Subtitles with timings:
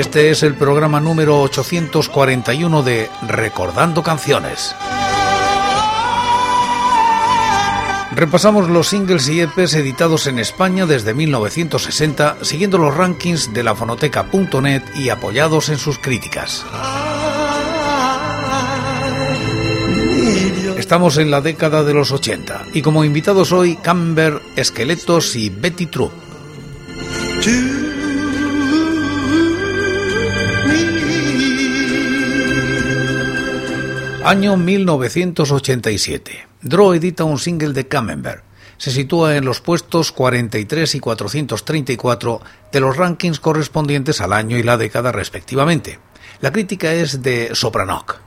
[0.00, 4.74] Este es el programa número 841 de Recordando Canciones.
[8.12, 13.74] Repasamos los singles y EPs editados en España desde 1960, siguiendo los rankings de la
[13.74, 16.64] fonoteca.net y apoyados en sus críticas.
[20.78, 25.84] Estamos en la década de los 80 y como invitados hoy Camber, Esqueletos y Betty
[25.84, 26.12] Troop.
[34.24, 36.46] Año 1987.
[36.60, 38.44] Draw edita un single de Camembert.
[38.76, 44.62] Se sitúa en los puestos 43 y 434 de los rankings correspondientes al año y
[44.62, 45.98] la década respectivamente.
[46.42, 48.20] La crítica es de Sopranoc.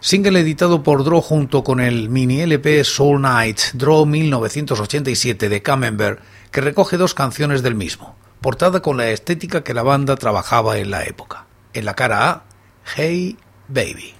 [0.00, 6.20] Single editado por Draw junto con el mini LP Soul Night Draw 1987 de Camembert,
[6.50, 10.90] que recoge dos canciones del mismo, portada con la estética que la banda trabajaba en
[10.90, 11.46] la época.
[11.72, 12.44] En la cara A,
[12.96, 14.14] Hey Baby.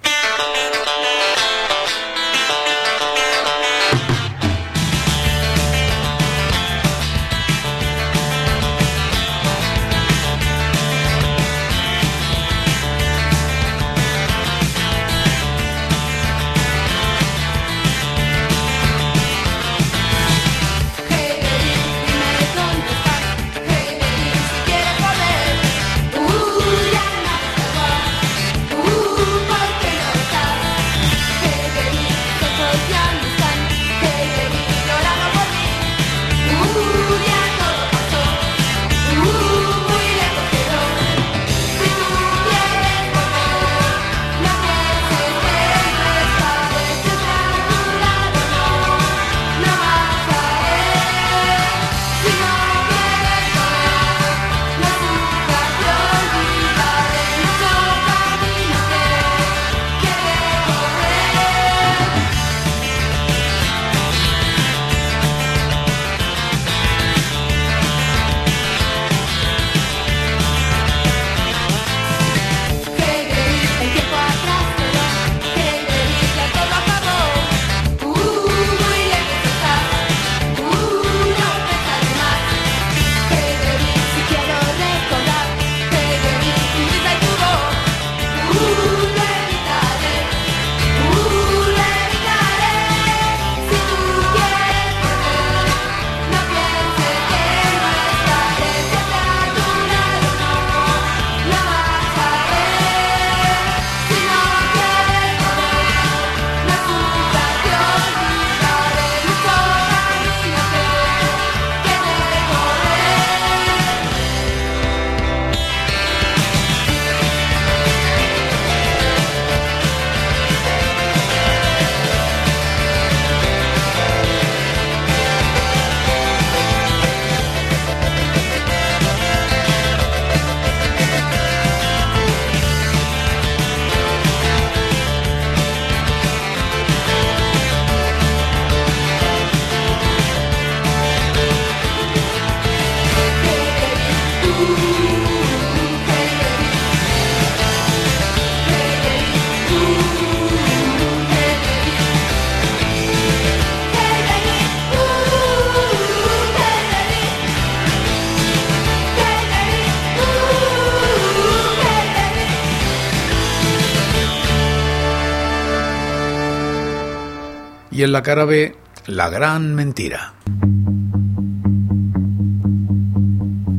[168.01, 168.75] Y en la cara B,
[169.05, 170.33] la gran mentira.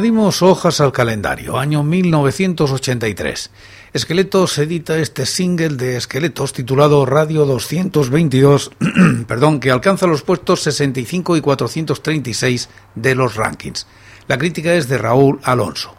[0.00, 3.50] Añadimos hojas al calendario, año 1983.
[3.92, 8.70] Esqueletos edita este single de Esqueletos titulado Radio 222,
[9.28, 13.86] perdón, que alcanza los puestos 65 y 436 de los rankings.
[14.26, 15.94] La crítica es de Raúl Alonso.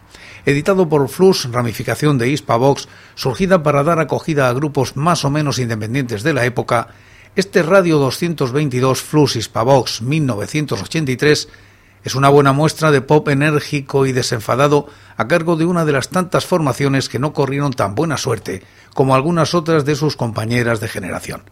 [0.46, 5.60] Editado por Flux, ramificación de Hispavox, surgida para dar acogida a grupos más o menos
[5.60, 6.88] independientes de la época,
[7.36, 11.48] este Radio 222 Flux Hispavox 1983
[12.04, 16.08] es una buena muestra de pop enérgico y desenfadado a cargo de una de las
[16.08, 18.62] tantas formaciones que no corrieron tan buena suerte
[18.94, 21.42] como algunas otras de sus compañeras de generación.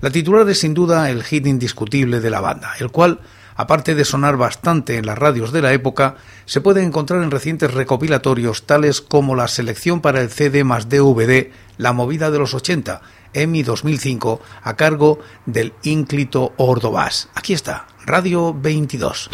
[0.00, 3.20] La titular es sin duda el hit indiscutible de la banda, el cual,
[3.56, 7.72] aparte de sonar bastante en las radios de la época, se puede encontrar en recientes
[7.72, 13.00] recopilatorios tales como la selección para el CD más DVD La movida de los 80,
[13.34, 17.28] EMI 2005, a cargo del ínclito Ordovás.
[17.34, 19.30] Aquí está, Radio 22.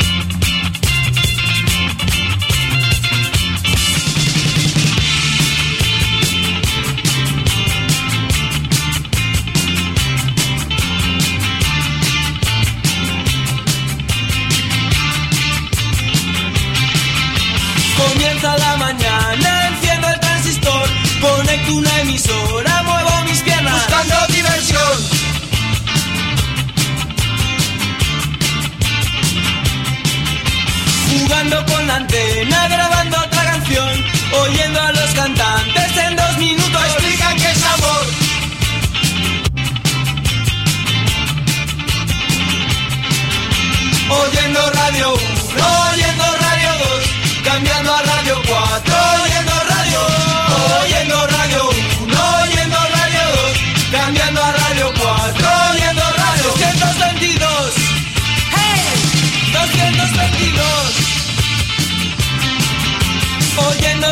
[17.96, 19.09] Comienza la mañana,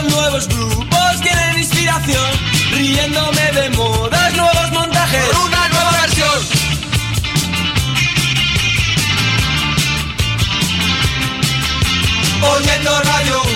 [0.09, 2.31] nuevos grupos tienen inspiración,
[2.73, 6.39] riéndome de modas, nuevos montajes, una nueva versión.
[12.43, 13.48] Oyendo radio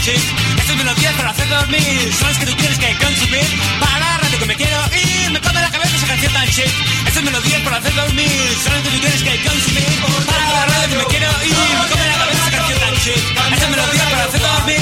[0.00, 0.20] chic.
[0.58, 3.46] Estas melodías para hacer dormir, son las que tú tienes que consumir.
[3.80, 6.72] Para radio que me quiero ir, me come la cabeza esa canción tan chic.
[7.06, 9.88] Estas melodías para hacer dormir, son las que tú tienes que consumir.
[10.26, 13.22] Para radio que me quiero ir, me come la cabeza esa canción tan chic.
[13.52, 14.80] Estas melodías para hacer dormir,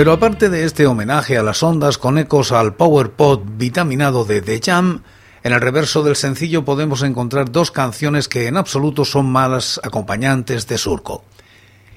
[0.00, 4.40] Pero aparte de este homenaje a las ondas con ecos al Power Pod vitaminado de
[4.40, 5.02] The Jam,
[5.42, 10.66] en el reverso del sencillo podemos encontrar dos canciones que en absoluto son malas acompañantes
[10.66, 11.22] de Surco.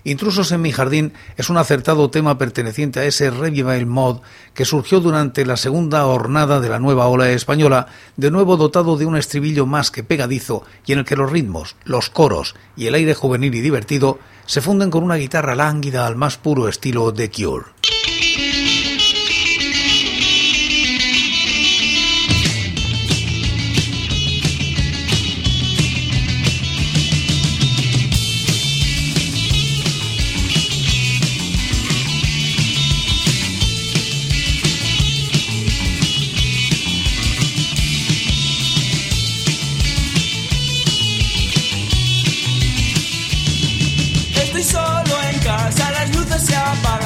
[0.04, 4.20] Intrusos en mi jardín es un acertado tema perteneciente a ese revival mod
[4.54, 9.06] que surgió durante la segunda hornada de la nueva ola española, de nuevo dotado de
[9.06, 12.96] un estribillo más que pegadizo y en el que los ritmos, los coros y el
[12.96, 17.32] aire juvenil y divertido se funden con una guitarra lánguida al más puro estilo de
[17.32, 17.64] Cure.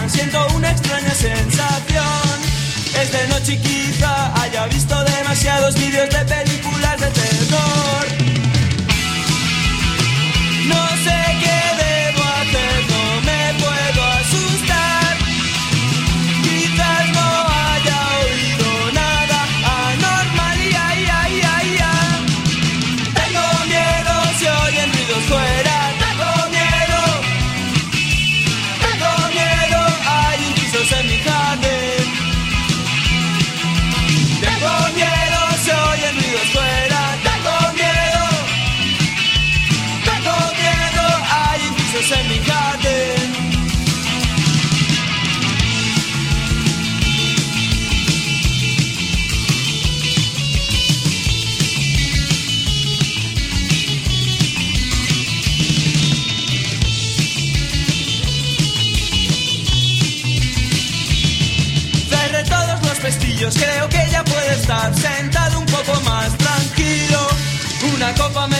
[0.10, 2.38] Siento una extraña sensación.
[3.02, 8.07] Es de noche y quizá haya visto demasiados vídeos de películas de terror.
[68.18, 68.57] Copa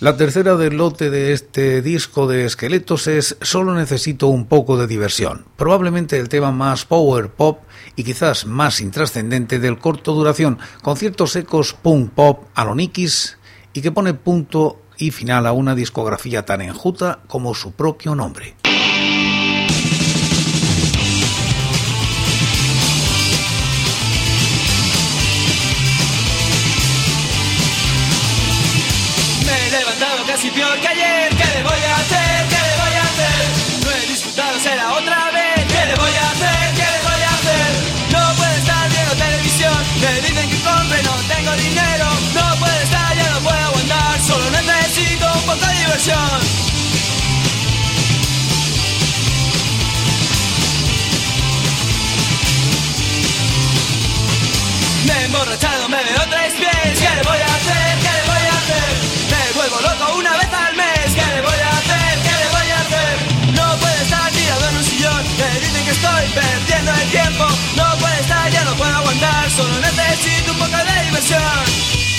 [0.00, 4.86] La tercera del lote de este disco de esqueletos es Solo necesito un poco de
[4.86, 7.58] diversión, probablemente el tema más power pop
[7.96, 13.36] y quizás más intrascendente del corto duración, con ciertos ecos punk pop a lo Nikis
[13.74, 18.54] y que pone punto y final a una discografía tan enjuta como su propio nombre.
[46.00, 46.06] Me
[55.12, 56.98] he emborrachado, me veo tres pies.
[56.98, 57.98] ¿Qué le voy a hacer?
[58.00, 58.88] ¿Qué le voy a hacer?
[59.28, 61.12] Me vuelvo loco una vez al mes.
[61.14, 62.18] ¿Qué le voy a hacer?
[62.24, 63.14] ¿Qué le voy a hacer?
[63.52, 65.22] No puede estar tirado en un sillón.
[65.36, 67.46] Me dicen que estoy perdiendo el tiempo.
[67.76, 69.50] No puede estar, ya no puedo aguantar.
[69.50, 72.09] Solo necesito un poco de diversión.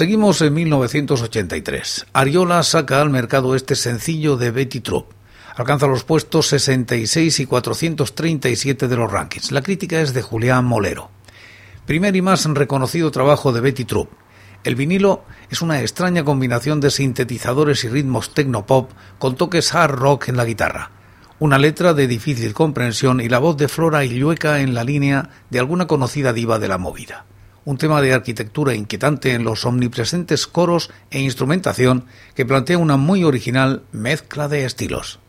[0.00, 2.06] Seguimos en 1983.
[2.14, 5.12] Ariola saca al mercado este sencillo de Betty Troop.
[5.54, 9.52] Alcanza los puestos 66 y 437 de los rankings.
[9.52, 11.10] La crítica es de Julián Molero.
[11.84, 14.08] Primer y más reconocido trabajo de Betty Troop.
[14.64, 20.28] El vinilo es una extraña combinación de sintetizadores y ritmos tecnopop con toques hard rock
[20.28, 20.92] en la guitarra.
[21.40, 25.58] Una letra de difícil comprensión y la voz de Flora Illueca en la línea de
[25.58, 27.26] alguna conocida diva de la movida
[27.64, 33.24] un tema de arquitectura inquietante en los omnipresentes coros e instrumentación que plantea una muy
[33.24, 35.20] original mezcla de estilos.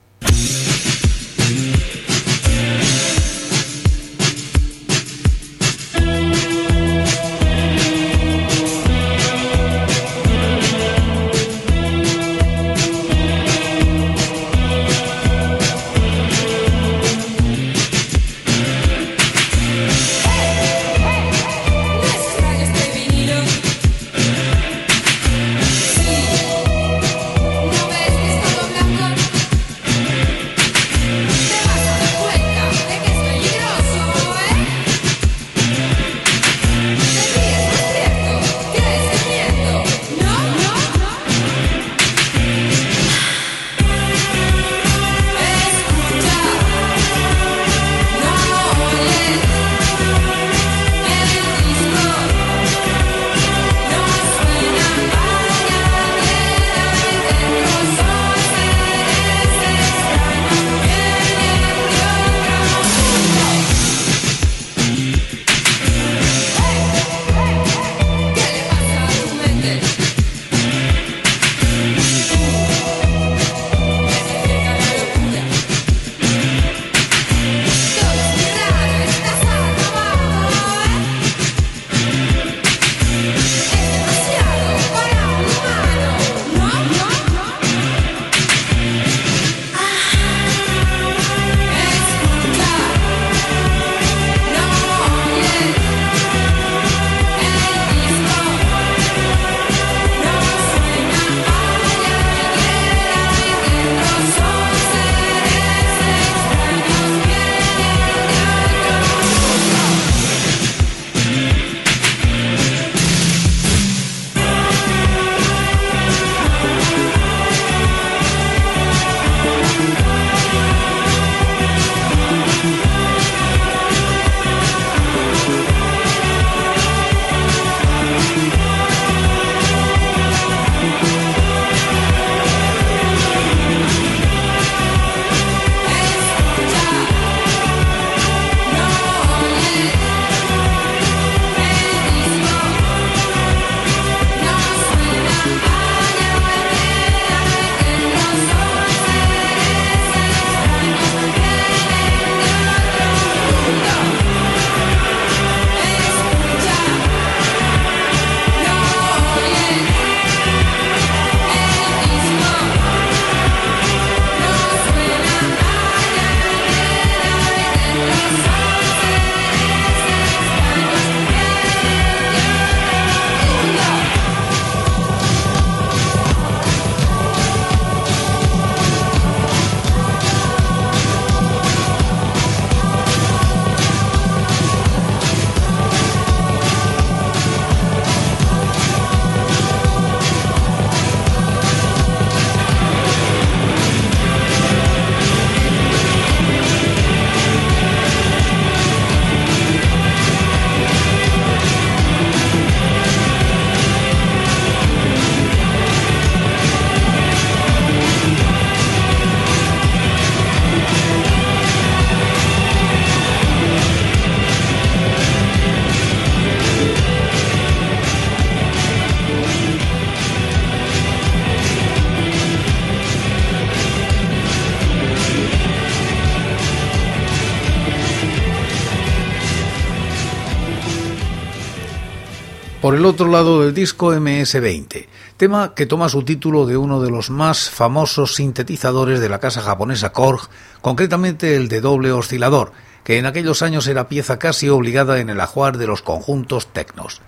[232.81, 235.05] Por el otro lado del disco MS-20,
[235.37, 239.61] tema que toma su título de uno de los más famosos sintetizadores de la casa
[239.61, 240.49] japonesa Korg,
[240.81, 242.71] concretamente el de doble oscilador,
[243.03, 247.21] que en aquellos años era pieza casi obligada en el ajuar de los conjuntos tecnos.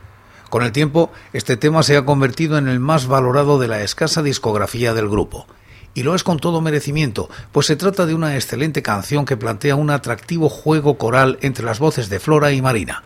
[0.49, 4.23] Con el tiempo, este tema se ha convertido en el más valorado de la escasa
[4.23, 5.45] discografía del grupo.
[5.93, 9.75] Y lo es con todo merecimiento, pues se trata de una excelente canción que plantea
[9.75, 13.03] un atractivo juego coral entre las voces de Flora y Marina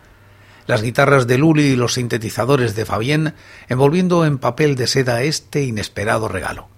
[0.68, 3.34] las guitarras de Luli y los sintetizadores de Fabien,
[3.68, 6.68] envolviendo en papel de seda este inesperado regalo.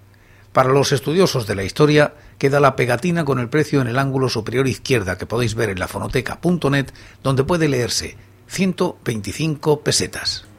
[0.52, 4.28] Para los estudiosos de la historia, queda la pegatina con el precio en el ángulo
[4.28, 6.86] superior izquierda que podéis ver en la fonoteca.net,
[7.24, 10.49] donde puede leerse 125 pesetas.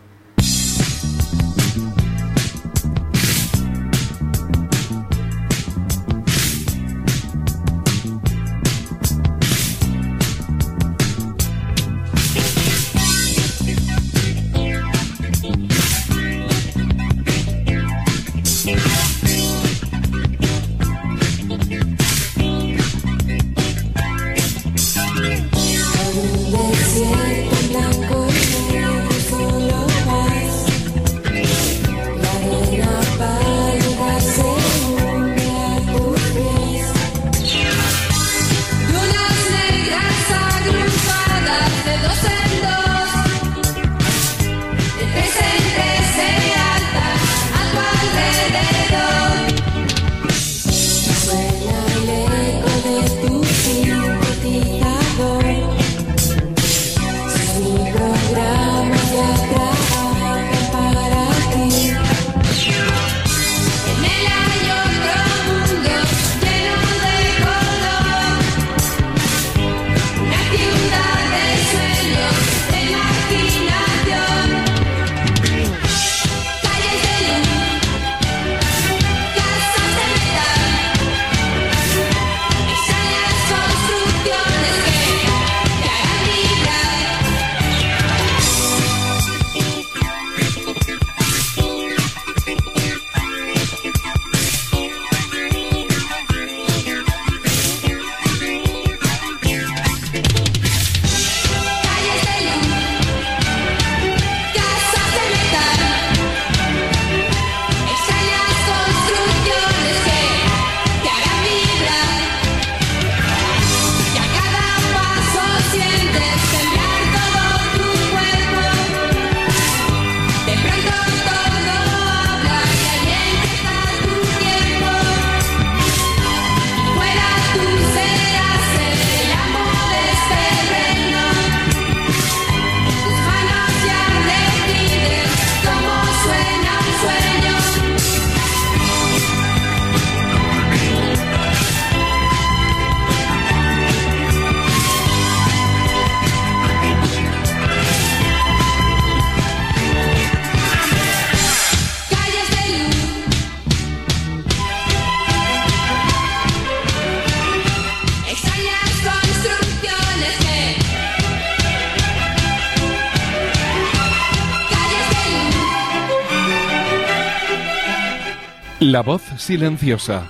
[168.81, 170.27] La voz silenciosa.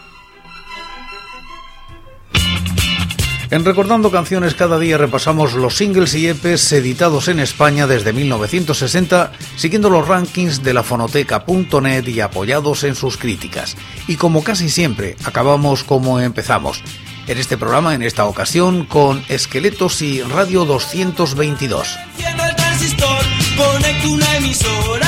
[3.49, 9.31] En Recordando Canciones cada día repasamos los singles y EPs editados en España desde 1960,
[9.55, 13.77] siguiendo los rankings de la fonoteca.net y apoyados en sus críticas.
[14.09, 16.83] Y como casi siempre, acabamos como empezamos.
[17.27, 21.97] En este programa, en esta ocasión, con Esqueletos y Radio 222.
[22.17, 23.23] Enciendo el transistor,
[23.55, 25.00] conecto una emisora,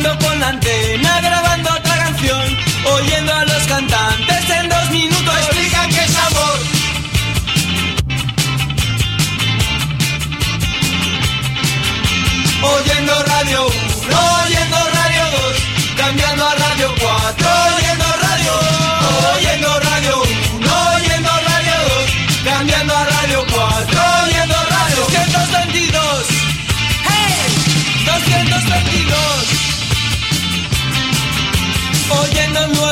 [0.00, 5.17] Con la antena, grabando otra canción, oyendo a los cantantes en dos minutos.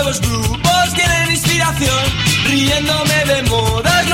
[0.06, 2.04] Nuevos grupos, tienen inspiración,
[2.46, 4.05] riéndome de modas,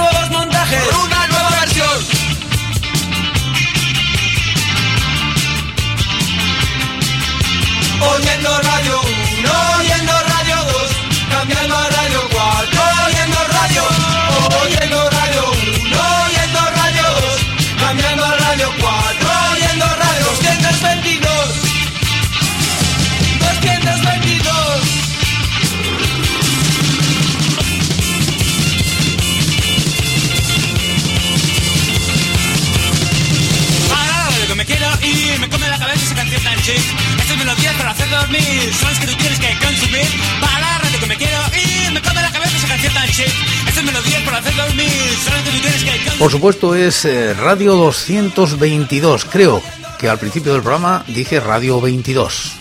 [46.19, 49.63] Por supuesto es eh, Radio 222, creo
[49.99, 52.52] que al principio del programa dije Radio 22.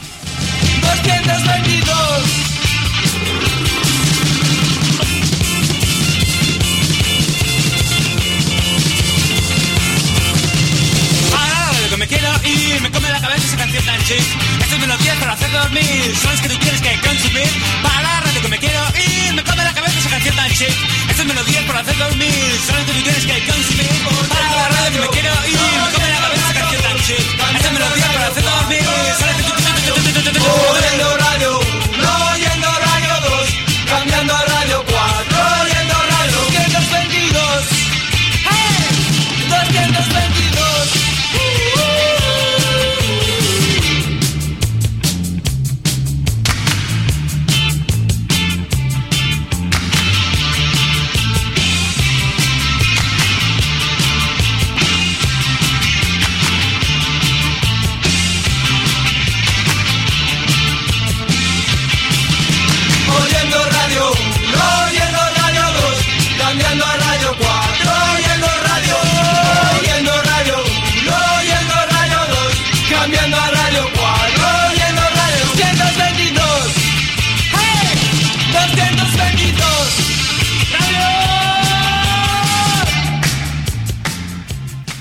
[15.71, 17.47] Para hacer dormir son las que tú tienes que consumir.
[17.81, 20.75] Para la radio que me quiero ir, me come la cabeza esa canción tan chic.
[21.09, 22.59] Estas melodías para hacer dormir